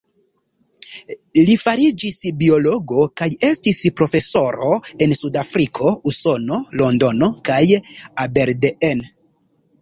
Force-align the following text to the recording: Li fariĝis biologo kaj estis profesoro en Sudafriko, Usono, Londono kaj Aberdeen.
Li 1.49 1.57
fariĝis 1.63 2.15
biologo 2.39 3.03
kaj 3.21 3.27
estis 3.49 3.81
profesoro 4.01 4.71
en 5.07 5.13
Sudafriko, 5.21 5.93
Usono, 6.13 6.59
Londono 6.81 7.31
kaj 7.51 7.61
Aberdeen. 8.27 9.07